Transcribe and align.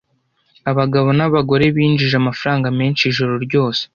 Abagabo 0.71 1.09
n'abagore 1.17 1.63
binjije 1.75 2.15
amafaranga 2.17 2.67
menshi 2.79 3.03
ijoro 3.11 3.33
ryose. 3.45 3.81